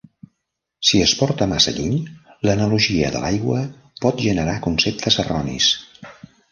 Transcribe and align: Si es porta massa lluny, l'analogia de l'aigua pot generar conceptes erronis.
Si 0.91 1.01
es 1.07 1.11
porta 1.19 1.47
massa 1.51 1.73
lluny, 1.75 1.99
l'analogia 2.49 3.13
de 3.17 3.23
l'aigua 3.27 3.61
pot 4.07 4.27
generar 4.29 4.61
conceptes 4.69 5.25
erronis. 5.25 5.75